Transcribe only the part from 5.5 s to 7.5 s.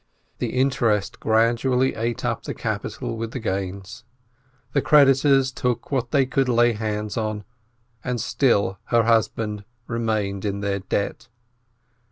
took what they could lay hands on,